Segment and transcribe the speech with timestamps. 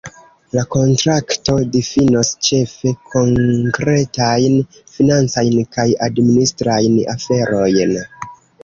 [0.57, 4.59] La kontrakto difinos ĉefe konkretajn
[4.97, 7.99] financajn kaj administrajn aferojn.